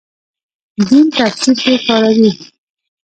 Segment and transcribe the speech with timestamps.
[0.87, 2.31] دین تفسیر کې کاروي.